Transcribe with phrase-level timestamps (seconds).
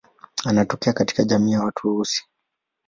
[0.45, 2.23] Anatokea katika jamii ya watu weusi.